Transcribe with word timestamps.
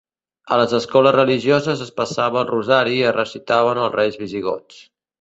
A 0.53 0.57
les 0.61 0.71
escoles 0.77 1.15
religioses 1.17 1.85
es 1.87 1.93
passava 2.01 2.41
el 2.43 2.49
rosari 2.55 2.99
i 3.05 3.07
es 3.13 3.17
recitaven 3.21 3.85
els 3.87 3.99
reis 4.01 4.23
visigots. 4.27 4.87